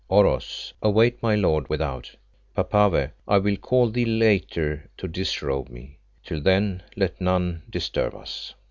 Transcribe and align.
Oros, 0.09 0.73
await 0.81 1.21
my 1.21 1.35
lord 1.35 1.69
without. 1.69 2.15
Papave, 2.55 3.11
I 3.27 3.37
will 3.37 3.55
call 3.55 3.91
thee 3.91 4.03
later 4.03 4.89
to 4.97 5.07
disrobe 5.07 5.69
me. 5.69 5.99
Till 6.23 6.41
then 6.41 6.81
let 6.95 7.21
none 7.21 7.61
disturb 7.69 8.15
us." 8.15 8.55